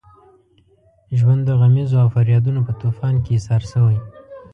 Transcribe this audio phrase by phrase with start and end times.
[1.17, 3.97] ژوند د غمیزو او فریادونو په طوفان کې ایسار شوی.